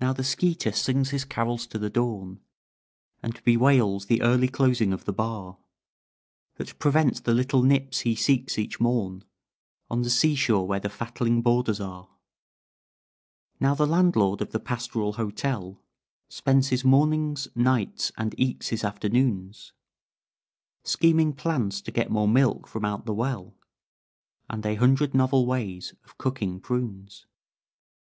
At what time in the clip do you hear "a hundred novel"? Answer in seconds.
24.66-25.46